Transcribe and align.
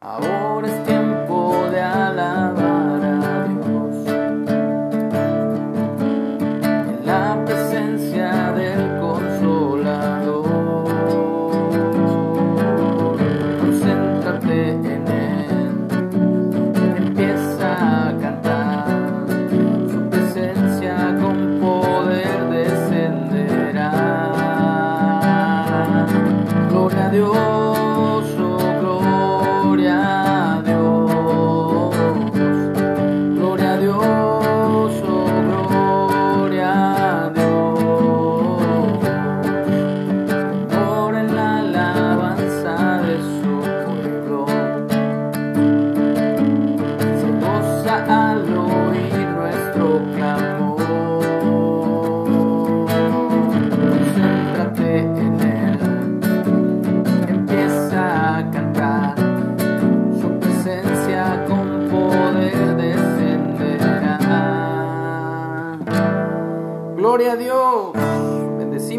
Ahora 0.00 0.68
es 0.68 0.84
tiempo 0.84 0.97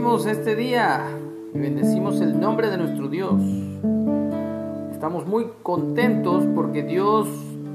Este 0.10 0.56
día 0.56 1.06
y 1.54 1.60
bendecimos 1.60 2.20
el 2.20 2.40
nombre 2.40 2.72
de 2.72 2.78
nuestro 2.78 3.10
Dios. 3.10 3.40
Estamos 4.92 5.28
muy 5.28 5.46
contentos 5.62 6.46
porque 6.56 6.82
Dios 6.82 7.28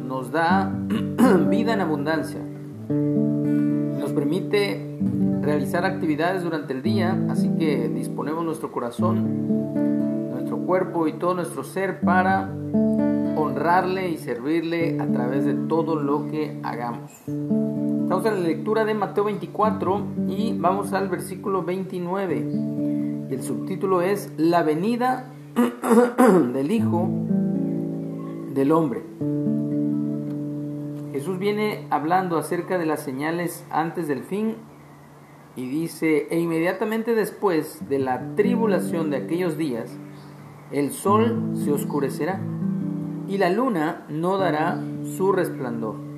nos 0.04 0.32
da 0.32 0.68
vida 1.48 1.74
en 1.74 1.80
abundancia. 1.80 2.40
Nos 2.88 4.12
permite 4.12 4.98
realizar 5.42 5.86
actividades 5.86 6.42
durante 6.42 6.72
el 6.72 6.82
día, 6.82 7.16
así 7.30 7.50
que 7.56 7.88
disponemos 7.88 8.44
nuestro 8.44 8.72
corazón, 8.72 10.32
nuestro 10.32 10.58
cuerpo 10.58 11.06
y 11.06 11.12
todo 11.12 11.34
nuestro 11.34 11.62
ser 11.62 12.00
para 12.00 12.50
honrarle 13.36 14.10
y 14.10 14.18
servirle 14.18 15.00
a 15.00 15.06
través 15.06 15.44
de 15.44 15.54
todo 15.54 15.94
lo 15.94 16.26
que 16.26 16.58
hagamos. 16.64 17.12
Estamos 18.04 18.26
en 18.26 18.34
la 18.34 18.48
lectura 18.48 18.84
de 18.84 18.92
Mateo 18.92 19.24
24 19.24 20.06
y 20.28 20.52
vamos 20.58 20.92
al 20.92 21.08
versículo 21.08 21.62
29. 21.62 22.36
Y 23.30 23.34
el 23.34 23.42
subtítulo 23.42 24.02
es 24.02 24.30
La 24.36 24.62
venida 24.62 25.32
del 26.52 26.70
Hijo 26.70 27.08
del 28.52 28.72
Hombre. 28.72 29.02
Jesús 31.12 31.38
viene 31.38 31.86
hablando 31.88 32.36
acerca 32.36 32.76
de 32.76 32.84
las 32.84 33.02
señales 33.02 33.64
antes 33.70 34.06
del 34.06 34.22
fin 34.22 34.56
y 35.56 35.66
dice, 35.66 36.26
e 36.30 36.38
inmediatamente 36.38 37.14
después 37.14 37.88
de 37.88 38.00
la 38.00 38.34
tribulación 38.36 39.08
de 39.08 39.16
aquellos 39.16 39.56
días, 39.56 39.96
el 40.72 40.92
sol 40.92 41.52
se 41.54 41.72
oscurecerá 41.72 42.38
y 43.28 43.38
la 43.38 43.48
luna 43.48 44.04
no 44.10 44.36
dará 44.36 44.78
su 45.16 45.32
resplandor 45.32 46.13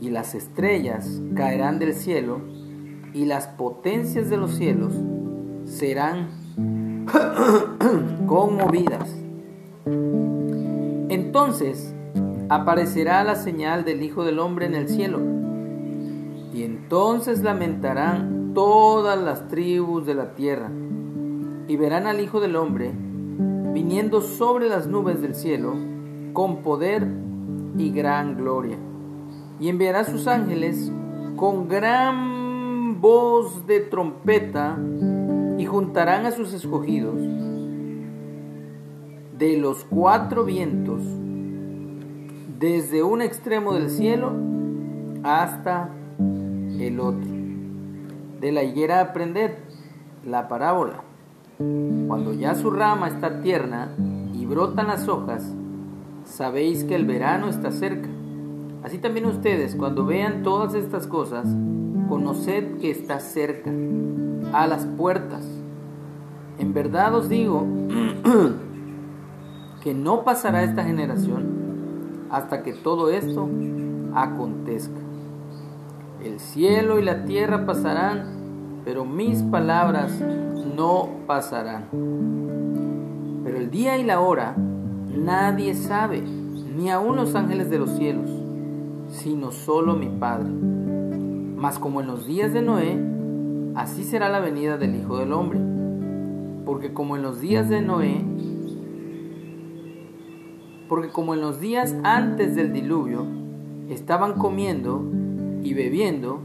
y 0.00 0.10
las 0.10 0.34
estrellas 0.34 1.20
caerán 1.34 1.78
del 1.78 1.94
cielo 1.94 2.40
y 3.12 3.24
las 3.24 3.46
potencias 3.48 4.28
de 4.28 4.36
los 4.36 4.54
cielos 4.54 4.92
serán 5.64 6.28
conmovidas. 8.26 9.14
Entonces 11.08 11.94
aparecerá 12.48 13.24
la 13.24 13.36
señal 13.36 13.84
del 13.84 14.02
Hijo 14.02 14.24
del 14.24 14.38
Hombre 14.38 14.66
en 14.66 14.74
el 14.74 14.88
cielo 14.88 15.20
y 16.52 16.62
entonces 16.62 17.42
lamentarán 17.42 18.52
todas 18.54 19.20
las 19.20 19.48
tribus 19.48 20.06
de 20.06 20.14
la 20.14 20.34
tierra 20.34 20.70
y 21.68 21.76
verán 21.76 22.06
al 22.06 22.20
Hijo 22.20 22.40
del 22.40 22.56
Hombre 22.56 22.92
viniendo 23.74 24.20
sobre 24.20 24.68
las 24.68 24.86
nubes 24.86 25.20
del 25.20 25.34
cielo 25.34 25.74
con 26.32 26.62
poder 26.62 27.06
y 27.76 27.90
gran 27.90 28.36
gloria. 28.36 28.78
Y 29.58 29.68
enviará 29.68 30.04
sus 30.04 30.26
ángeles 30.26 30.90
con 31.36 31.68
gran 31.68 33.00
voz 33.00 33.66
de 33.66 33.80
trompeta 33.80 34.78
y 35.58 35.64
juntarán 35.64 36.26
a 36.26 36.32
sus 36.32 36.52
escogidos 36.52 37.20
de 39.38 39.58
los 39.58 39.84
cuatro 39.84 40.44
vientos 40.44 41.02
desde 42.58 43.02
un 43.02 43.20
extremo 43.20 43.74
del 43.74 43.90
cielo 43.90 44.32
hasta 45.22 45.90
el 46.18 47.00
otro. 47.00 47.30
De 48.40 48.52
la 48.52 48.62
higuera 48.62 49.00
aprended 49.00 49.52
la 50.24 50.48
parábola. 50.48 51.02
Cuando 51.58 52.32
ya 52.32 52.54
su 52.54 52.70
rama 52.70 53.08
está 53.08 53.40
tierna 53.40 53.90
y 54.34 54.46
brotan 54.46 54.88
las 54.88 55.08
hojas, 55.08 55.54
sabéis 56.24 56.84
que 56.84 56.94
el 56.94 57.04
verano 57.04 57.48
está 57.48 57.72
cerca. 57.72 58.08
Así 58.86 58.98
también 58.98 59.26
ustedes, 59.26 59.74
cuando 59.74 60.06
vean 60.06 60.44
todas 60.44 60.74
estas 60.74 61.08
cosas, 61.08 61.48
conoced 62.08 62.78
que 62.78 62.92
está 62.92 63.18
cerca, 63.18 63.68
a 64.52 64.68
las 64.68 64.86
puertas. 64.86 65.44
En 66.60 66.72
verdad 66.72 67.12
os 67.16 67.28
digo 67.28 67.66
que 69.82 69.92
no 69.92 70.22
pasará 70.22 70.62
esta 70.62 70.84
generación 70.84 72.28
hasta 72.30 72.62
que 72.62 72.74
todo 72.74 73.10
esto 73.10 73.48
acontezca. 74.14 75.00
El 76.22 76.38
cielo 76.38 77.00
y 77.00 77.02
la 77.02 77.24
tierra 77.24 77.66
pasarán, 77.66 78.82
pero 78.84 79.04
mis 79.04 79.42
palabras 79.42 80.12
no 80.76 81.08
pasarán. 81.26 81.86
Pero 83.42 83.56
el 83.56 83.68
día 83.68 83.98
y 83.98 84.04
la 84.04 84.20
hora 84.20 84.54
nadie 84.56 85.74
sabe, 85.74 86.20
ni 86.20 86.88
aun 86.88 87.16
los 87.16 87.34
ángeles 87.34 87.68
de 87.68 87.80
los 87.80 87.90
cielos, 87.90 88.35
sino 89.26 89.50
solo 89.50 89.96
mi 89.96 90.06
Padre. 90.06 90.48
Mas 90.48 91.80
como 91.80 92.00
en 92.00 92.06
los 92.06 92.28
días 92.28 92.52
de 92.52 92.62
Noé, 92.62 92.96
así 93.74 94.04
será 94.04 94.28
la 94.28 94.38
venida 94.38 94.76
del 94.76 94.94
Hijo 94.94 95.18
del 95.18 95.32
Hombre. 95.32 95.58
Porque 96.64 96.92
como 96.92 97.16
en 97.16 97.22
los 97.22 97.40
días 97.40 97.68
de 97.68 97.82
Noé, 97.82 98.24
porque 100.88 101.08
como 101.08 101.34
en 101.34 101.40
los 101.40 101.58
días 101.58 101.96
antes 102.04 102.54
del 102.54 102.72
diluvio, 102.72 103.26
estaban 103.88 104.34
comiendo 104.34 105.02
y 105.60 105.74
bebiendo, 105.74 106.40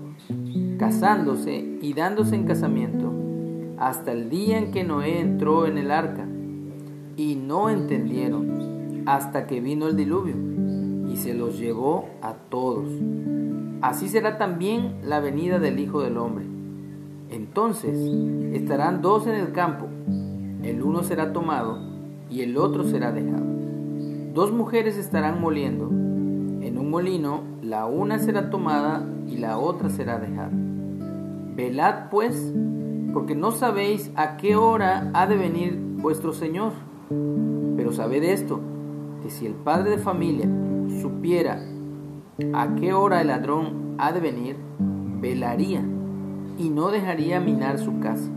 casándose 0.80 1.78
y 1.84 1.94
dándose 1.94 2.34
en 2.34 2.46
casamiento, 2.46 3.14
hasta 3.78 4.12
el 4.12 4.28
día 4.32 4.58
en 4.58 4.72
que 4.72 4.84
Noé 4.84 5.20
entró 5.20 5.68
en 5.68 5.78
el 5.78 5.92
arca, 5.92 6.28
y 7.16 7.36
no 7.36 7.70
entendieron 7.70 9.04
hasta 9.06 9.46
que 9.46 9.62
vino 9.62 9.88
el 9.88 9.96
diluvio, 9.96 10.51
y 11.12 11.18
se 11.18 11.34
los 11.34 11.60
llevó 11.60 12.10
a 12.22 12.34
todos. 12.34 12.90
Así 13.82 14.08
será 14.08 14.38
también 14.38 14.96
la 15.04 15.20
venida 15.20 15.60
del 15.60 15.80
Hijo 15.80 16.02
del 16.02 16.18
Hombre. 16.18 16.46
Entonces 17.30 17.98
estarán 18.54 19.02
dos 19.02 19.28
en 19.28 19.36
el 19.36 19.52
campo, 19.52 19.88
el 20.64 20.82
uno 20.82 21.04
será 21.04 21.34
tomado 21.34 21.80
y 22.30 22.42
el 22.42 22.58
otro 22.58 22.84
será 22.84 23.12
dejado. 23.12 23.46
Dos 24.34 24.52
mujeres 24.52 24.98
estarán 24.98 25.42
moliendo, 25.42 25.88
en 25.90 26.78
un 26.78 26.90
molino 26.90 27.42
la 27.62 27.86
una 27.86 28.20
será 28.20 28.50
tomada 28.50 29.06
y 29.28 29.38
la 29.38 29.58
otra 29.58 29.90
será 29.90 30.20
dejada. 30.20 30.52
Velad 31.56 32.10
pues, 32.10 32.54
porque 33.14 33.36
no 33.36 33.52
sabéis 33.52 34.12
a 34.16 34.38
qué 34.38 34.56
hora 34.56 35.12
ha 35.14 35.28
de 35.28 35.36
venir 35.36 35.78
vuestro 35.98 36.34
Señor. 36.34 36.72
Pero 37.76 37.92
sabed 37.92 38.24
esto, 38.24 38.60
que 39.22 39.30
si 39.30 39.46
el 39.46 39.54
padre 39.54 39.92
de 39.92 39.98
familia 39.98 40.50
supiera 41.00 41.64
a 42.54 42.76
qué 42.76 42.94
hora 42.94 43.22
el 43.22 43.28
ladrón 43.28 43.96
ha 43.98 44.12
de 44.12 44.20
venir, 44.20 44.58
velaría 45.22 45.84
y 46.58 46.70
no 46.70 46.90
dejaría 46.90 47.40
minar 47.40 47.80
su 47.80 48.00
casa. 48.00 48.30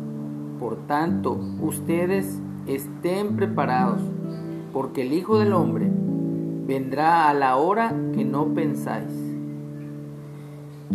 Por 0.61 0.87
tanto, 0.87 1.39
ustedes 1.61 2.41
estén 2.67 3.37
preparados, 3.37 4.01
porque 4.73 5.03
el 5.03 5.13
Hijo 5.13 5.39
del 5.39 5.53
Hombre 5.53 5.91
vendrá 6.67 7.29
a 7.29 7.35
la 7.35 7.57
hora 7.57 7.95
que 8.15 8.25
no 8.25 8.55
pensáis. 8.55 9.13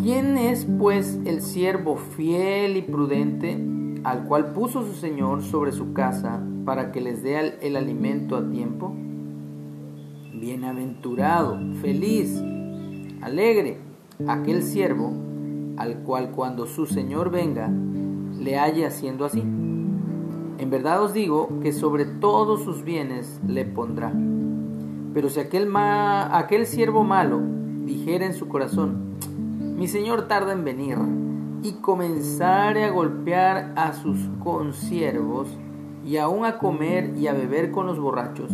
¿Quién 0.02 0.38
es 0.38 0.66
pues 0.66 1.20
el 1.26 1.42
siervo 1.42 1.98
fiel 1.98 2.78
y 2.78 2.82
prudente 2.82 3.60
al 4.04 4.24
cual 4.24 4.54
puso 4.54 4.84
su 4.86 4.94
Señor 4.94 5.42
sobre 5.42 5.72
su 5.72 5.94
casa 5.94 6.42
para 6.64 6.92
que 6.92 7.02
les 7.02 7.22
dé 7.22 7.58
el, 7.62 7.76
alimento 7.76 8.38
a 8.38 8.50
tiempo? 8.50 8.96
Bienaventurado, 10.40 11.60
feliz, 11.82 12.42
alegre, 13.22 13.78
aquel 14.26 14.64
siervo 14.64 15.12
al 15.76 16.00
cual 16.00 16.32
cuando 16.32 16.66
su 16.66 16.86
Señor 16.86 17.30
venga 17.30 17.70
le 18.38 18.58
halle 18.58 18.86
haciendo 18.86 19.26
así. 19.26 19.42
En 19.42 20.70
verdad 20.70 21.04
os 21.04 21.14
digo 21.14 21.60
que 21.62 21.74
sobre 21.74 22.06
todos 22.06 22.64
sus 22.64 22.86
bienes 22.86 23.42
le 23.46 23.66
pondrá. 23.66 24.14
Pero 25.14 25.30
si 25.30 25.42
aquel, 25.42 25.70
aquel 25.76 26.68
siervo 26.68 27.04
malo 27.04 27.42
dijera 27.86 28.26
en 28.26 28.34
su 28.34 28.48
corazón, 28.48 29.16
mi 29.60 29.90
Señor 29.90 30.30
tarda 30.30 30.54
en 30.54 30.64
venir, 30.64 30.98
y 31.64 31.74
comenzare 31.82 32.86
a 32.86 32.92
golpear 32.92 33.74
a 33.76 33.92
sus 33.92 34.30
consiervos, 34.42 35.50
y 36.06 36.16
aún 36.16 36.46
a 36.46 36.60
comer 36.60 37.14
y 37.18 37.28
a 37.28 37.34
beber 37.34 37.72
con 37.72 37.86
los 37.86 38.00
borrachos, 38.00 38.52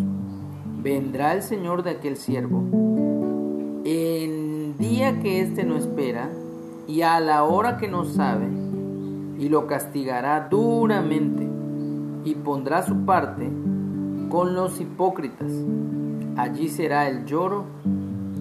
vendrá 0.85 1.33
el 1.33 1.41
Señor 1.41 1.81
de 1.81 1.89
aquel 1.89 2.15
siervo 2.15 2.61
en 3.85 4.77
día 4.77 5.19
que 5.19 5.41
éste 5.41 5.63
no 5.63 5.77
espera 5.77 6.29
y 6.87 7.01
a 7.01 7.19
la 7.19 7.43
hora 7.43 7.77
que 7.77 7.87
no 7.87 8.05
sabe, 8.05 8.45
y 9.39 9.49
lo 9.49 9.65
castigará 9.65 10.47
duramente 10.47 11.49
y 12.23 12.35
pondrá 12.35 12.83
su 12.83 13.03
parte 13.03 13.49
con 14.29 14.53
los 14.53 14.79
hipócritas. 14.79 15.51
Allí 16.37 16.69
será 16.69 17.09
el 17.09 17.25
lloro 17.25 17.65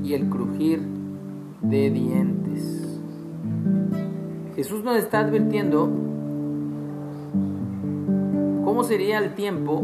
y 0.03 0.13
el 0.13 0.29
crujir 0.29 0.83
de 1.63 1.91
dientes. 1.91 3.01
Jesús 4.55 4.85
nos 4.85 4.97
está 4.97 5.21
advirtiendo 5.21 5.89
cómo 8.67 8.85
sería 8.85 9.17
el 9.17 9.35
tiempo 9.35 9.83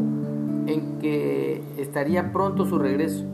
en 0.66 0.98
que 0.98 1.62
estaría 1.78 2.32
pronto 2.32 2.66
su 2.66 2.78
regreso. 2.78 3.24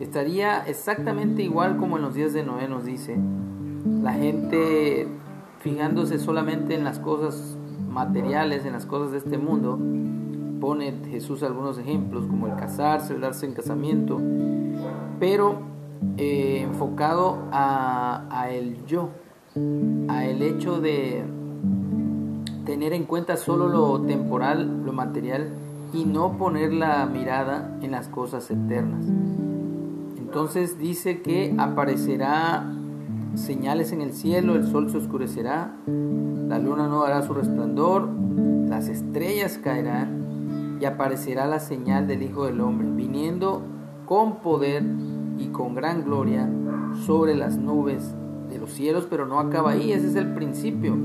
Estaría 0.00 0.60
exactamente 0.66 1.42
igual 1.42 1.76
como 1.76 1.96
en 1.96 2.02
los 2.02 2.14
días 2.14 2.32
de 2.32 2.42
Noé 2.42 2.68
nos 2.68 2.84
dice. 2.84 3.18
La 4.02 4.14
gente 4.14 5.06
fijándose 5.60 6.18
solamente 6.18 6.74
en 6.74 6.84
las 6.84 6.98
cosas 6.98 7.56
materiales, 7.88 8.64
en 8.64 8.72
las 8.72 8.86
cosas 8.86 9.12
de 9.12 9.18
este 9.18 9.36
mundo. 9.36 9.78
Pone 10.60 10.92
Jesús 11.10 11.42
algunos 11.42 11.78
ejemplos 11.78 12.26
como 12.26 12.46
el 12.46 12.56
casarse, 12.56 13.14
el 13.14 13.20
darse 13.20 13.46
en 13.46 13.52
casamiento, 13.52 14.20
pero 15.18 15.60
eh, 16.16 16.62
enfocado 16.62 17.38
a, 17.50 18.26
a 18.30 18.50
el 18.50 18.84
yo, 18.86 19.10
a 20.08 20.24
el 20.26 20.42
hecho 20.42 20.80
de 20.80 21.24
tener 22.64 22.92
en 22.92 23.04
cuenta 23.04 23.36
solo 23.36 23.68
lo 23.68 24.00
temporal, 24.02 24.82
lo 24.84 24.92
material 24.92 25.48
y 25.92 26.04
no 26.04 26.36
poner 26.36 26.72
la 26.72 27.04
mirada 27.06 27.78
en 27.82 27.90
las 27.90 28.08
cosas 28.08 28.50
eternas. 28.50 29.06
Entonces 30.16 30.78
dice 30.78 31.22
que 31.22 31.54
aparecerá 31.58 32.64
señales 33.34 33.92
en 33.92 34.00
el 34.00 34.12
cielo, 34.12 34.54
el 34.54 34.66
sol 34.66 34.90
se 34.90 34.98
oscurecerá, 34.98 35.74
la 35.86 36.58
luna 36.58 36.88
no 36.88 37.02
dará 37.02 37.22
su 37.22 37.34
resplandor, 37.34 38.08
las 38.68 38.88
estrellas 38.88 39.58
caerán 39.58 40.78
y 40.80 40.84
aparecerá 40.84 41.46
la 41.46 41.60
señal 41.60 42.06
del 42.06 42.22
Hijo 42.22 42.46
del 42.46 42.60
Hombre, 42.60 42.88
viniendo 42.90 43.62
con 44.06 44.36
poder 44.36 44.84
y 45.38 45.48
con 45.48 45.74
gran 45.74 46.04
gloria 46.04 46.48
sobre 47.06 47.34
las 47.34 47.56
nubes 47.58 48.14
de 48.48 48.58
los 48.58 48.70
cielos, 48.72 49.06
pero 49.08 49.26
no 49.26 49.38
acaba 49.38 49.72
ahí, 49.72 49.92
ese 49.92 50.08
es 50.08 50.16
el 50.16 50.34
principio 50.34 50.96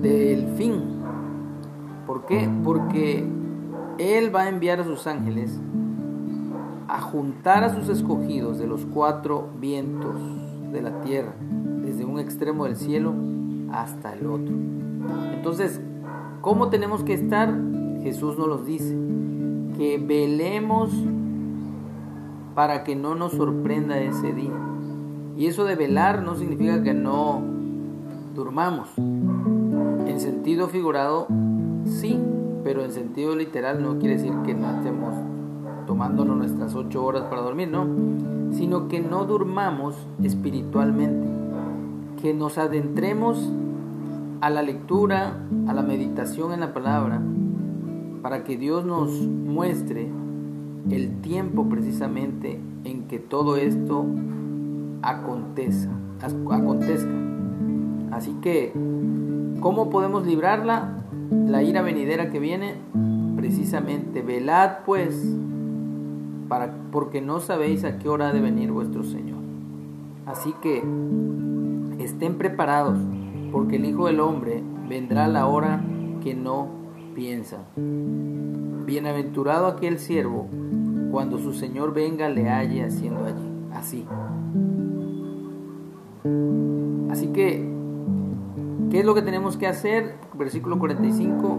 del 0.00 0.46
fin. 0.56 0.99
¿Por 2.10 2.26
qué? 2.26 2.50
Porque 2.64 3.24
Él 3.98 4.34
va 4.34 4.40
a 4.40 4.48
enviar 4.48 4.80
a 4.80 4.84
sus 4.84 5.06
ángeles 5.06 5.56
a 6.88 7.00
juntar 7.00 7.62
a 7.62 7.72
sus 7.72 7.88
escogidos 7.88 8.58
de 8.58 8.66
los 8.66 8.84
cuatro 8.84 9.46
vientos 9.60 10.16
de 10.72 10.82
la 10.82 11.02
tierra, 11.02 11.32
desde 11.84 12.04
un 12.04 12.18
extremo 12.18 12.64
del 12.64 12.74
cielo 12.74 13.14
hasta 13.72 14.12
el 14.14 14.26
otro. 14.26 14.52
Entonces, 15.36 15.80
¿cómo 16.40 16.68
tenemos 16.68 17.04
que 17.04 17.14
estar? 17.14 17.56
Jesús 18.02 18.36
nos 18.36 18.48
los 18.48 18.66
dice, 18.66 18.92
que 19.76 20.02
velemos 20.04 20.90
para 22.56 22.82
que 22.82 22.96
no 22.96 23.14
nos 23.14 23.34
sorprenda 23.34 24.00
ese 24.00 24.32
día. 24.32 24.50
Y 25.36 25.46
eso 25.46 25.62
de 25.62 25.76
velar 25.76 26.24
no 26.24 26.34
significa 26.34 26.82
que 26.82 26.92
no 26.92 27.40
durmamos. 28.34 28.88
En 28.98 30.18
sentido 30.18 30.66
figurado, 30.66 31.28
sí, 31.84 32.18
pero 32.64 32.84
en 32.84 32.92
sentido 32.92 33.34
literal 33.34 33.82
no 33.82 33.98
quiere 33.98 34.16
decir 34.16 34.32
que 34.44 34.54
no 34.54 34.70
estemos 34.70 35.14
tomándonos 35.86 36.36
nuestras 36.36 36.74
ocho 36.74 37.04
horas 37.04 37.24
para 37.24 37.42
dormir, 37.42 37.68
no, 37.68 37.86
sino 38.52 38.88
que 38.88 39.00
no 39.00 39.24
durmamos 39.24 39.96
espiritualmente, 40.22 41.26
que 42.20 42.34
nos 42.34 42.58
adentremos 42.58 43.50
a 44.40 44.50
la 44.50 44.62
lectura, 44.62 45.34
a 45.66 45.74
la 45.74 45.82
meditación 45.82 46.52
en 46.52 46.60
la 46.60 46.72
palabra, 46.72 47.20
para 48.22 48.44
que 48.44 48.56
Dios 48.56 48.84
nos 48.84 49.10
muestre 49.10 50.08
el 50.90 51.20
tiempo 51.20 51.68
precisamente 51.68 52.60
en 52.84 53.08
que 53.08 53.18
todo 53.18 53.56
esto 53.56 54.04
acontezca. 55.02 55.90
Así 58.12 58.32
que, 58.40 58.72
¿cómo 59.60 59.90
podemos 59.90 60.26
librarla? 60.26 60.99
La 61.30 61.62
ira 61.62 61.82
venidera 61.82 62.30
que 62.30 62.38
viene, 62.38 62.74
precisamente, 63.36 64.22
velad 64.22 64.78
pues 64.84 65.36
porque 66.90 67.20
no 67.20 67.38
sabéis 67.40 67.84
a 67.84 67.98
qué 67.98 68.08
hora 68.08 68.28
ha 68.28 68.32
de 68.32 68.40
venir 68.40 68.72
vuestro 68.72 69.04
Señor. 69.04 69.38
Así 70.26 70.54
que 70.60 70.82
estén 71.98 72.36
preparados, 72.38 72.98
porque 73.52 73.76
el 73.76 73.84
Hijo 73.84 74.06
del 74.06 74.20
Hombre 74.20 74.62
vendrá 74.88 75.26
a 75.26 75.28
la 75.28 75.46
hora 75.46 75.80
que 76.22 76.34
no 76.34 76.68
piensa. 77.14 77.58
Bienaventurado 77.76 79.66
aquel 79.66 79.98
siervo, 79.98 80.48
cuando 81.12 81.38
su 81.38 81.52
Señor 81.52 81.94
venga 81.94 82.28
le 82.28 82.48
halle 82.48 82.84
haciendo 82.84 83.24
allí, 83.24 83.48
así. 83.72 84.04
Así 87.10 87.28
que, 87.28 87.79
¿qué 88.90 89.00
es 89.00 89.06
lo 89.06 89.14
que 89.14 89.22
tenemos 89.22 89.56
que 89.56 89.66
hacer? 89.66 90.16
Versículo 90.34 90.78
45, 90.78 91.58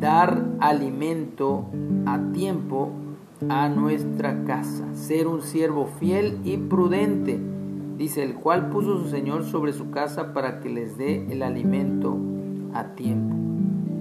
dar 0.00 0.42
alimento 0.58 1.66
a 2.06 2.18
tiempo 2.32 2.90
a 3.48 3.68
nuestra 3.68 4.44
casa, 4.44 4.94
ser 4.94 5.28
un 5.28 5.42
siervo 5.42 5.86
fiel 6.00 6.40
y 6.44 6.56
prudente, 6.56 7.38
dice 7.98 8.22
el 8.22 8.34
cual 8.34 8.70
puso 8.70 8.98
su 8.98 9.10
Señor 9.10 9.44
sobre 9.44 9.74
su 9.74 9.90
casa 9.90 10.32
para 10.32 10.60
que 10.60 10.70
les 10.70 10.96
dé 10.96 11.26
el 11.30 11.42
alimento 11.42 12.16
a 12.72 12.94
tiempo. 12.94 13.36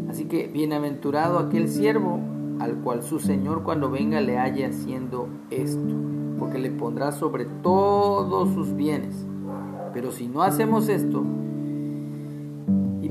Así 0.10 0.26
que 0.26 0.48
bienaventurado 0.48 1.40
aquel 1.40 1.68
siervo 1.68 2.20
al 2.60 2.76
cual 2.76 3.04
su 3.04 3.20
Señor 3.20 3.64
cuando 3.64 3.92
venga 3.92 4.22
le 4.22 4.38
haya 4.38 4.70
haciendo 4.70 5.28
esto, 5.50 5.94
porque 6.40 6.58
le 6.58 6.72
pondrá 6.72 7.12
sobre 7.12 7.46
todos 7.46 8.54
sus 8.54 8.74
bienes. 8.74 9.26
Pero 9.94 10.12
si 10.12 10.28
no 10.28 10.42
hacemos 10.42 10.88
esto 10.88 11.24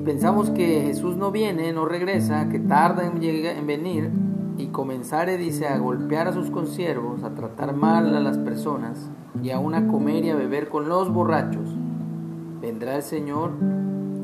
pensamos 0.05 0.51
que 0.51 0.83
Jesús 0.83 1.17
no 1.17 1.31
viene, 1.31 1.73
no 1.73 1.87
regresa, 1.87 2.49
que 2.49 2.59
tarda 2.59 3.07
en, 3.07 3.23
en 3.23 3.67
venir, 3.67 4.11
y 4.57 4.67
comenzare, 4.67 5.37
dice, 5.37 5.67
a 5.67 5.79
golpear 5.79 6.29
a 6.29 6.33
sus 6.33 6.51
consiervos, 6.51 7.25
a 7.25 7.35
tratar 7.35 7.75
mal 7.75 8.15
a 8.15 8.21
las 8.21 8.39
personas 8.39 9.11
y 9.43 9.51
aún 9.51 9.75
a 9.75 9.89
comer 9.89 10.25
y 10.25 10.31
a 10.31 10.37
beber 10.37 10.69
con 10.69 10.89
los 10.89 11.13
borrachos, 11.13 11.75
vendrá 12.61 12.97
el 12.97 13.03
Señor 13.03 13.51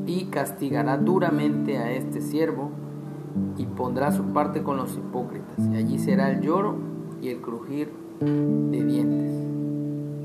y 0.05 0.25
castigará 0.25 0.97
duramente 0.97 1.77
a 1.77 1.91
este 1.91 2.21
siervo 2.21 2.71
y 3.57 3.65
pondrá 3.65 4.11
su 4.11 4.23
parte 4.25 4.63
con 4.63 4.77
los 4.77 4.95
hipócritas, 4.95 5.67
y 5.71 5.75
allí 5.75 5.99
será 5.99 6.31
el 6.31 6.41
lloro 6.41 6.75
y 7.21 7.29
el 7.29 7.41
crujir 7.41 7.91
de 8.21 8.83
dientes. 8.83 9.31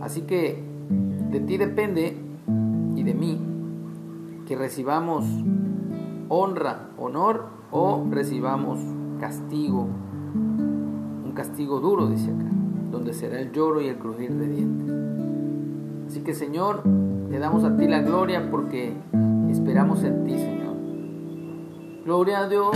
Así 0.00 0.22
que 0.22 0.62
de 1.30 1.40
ti 1.40 1.56
depende 1.56 2.16
y 2.94 3.02
de 3.02 3.14
mí 3.14 3.55
que 4.46 4.56
recibamos 4.56 5.24
honra, 6.28 6.88
honor 6.98 7.46
o 7.70 8.06
recibamos 8.10 8.78
castigo, 9.20 9.88
un 10.34 11.32
castigo 11.34 11.80
duro, 11.80 12.06
dice 12.06 12.30
acá, 12.30 12.46
donde 12.90 13.12
será 13.12 13.40
el 13.40 13.52
lloro 13.52 13.80
y 13.80 13.88
el 13.88 13.98
crujir 13.98 14.32
de 14.34 14.48
dientes. 14.48 14.94
Así 16.08 16.20
que 16.20 16.32
Señor, 16.32 16.82
te 17.30 17.38
damos 17.38 17.64
a 17.64 17.76
ti 17.76 17.88
la 17.88 18.00
gloria 18.00 18.48
porque 18.50 18.94
esperamos 19.50 20.04
en 20.04 20.24
ti, 20.24 20.38
Señor. 20.38 20.76
Gloria 22.04 22.40
a 22.40 22.48
Dios, 22.48 22.70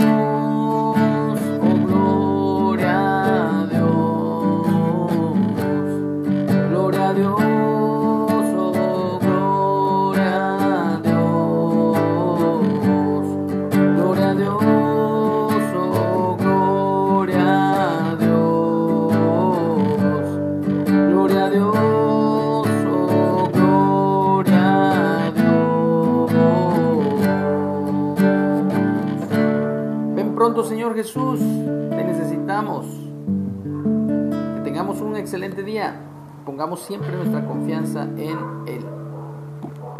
Ven 30.15 30.33
pronto, 30.33 30.63
Señor 30.63 30.95
Jesús. 30.95 31.39
Te 31.39 32.03
necesitamos. 32.05 32.85
Que 34.55 34.61
tengamos 34.63 35.01
un 35.01 35.17
excelente 35.17 35.63
día. 35.63 35.99
Pongamos 36.45 36.83
siempre 36.83 37.11
nuestra 37.11 37.45
confianza 37.45 38.03
en 38.03 38.37
Él. 38.67 39.00